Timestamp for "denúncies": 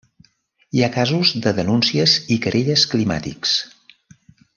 1.59-2.15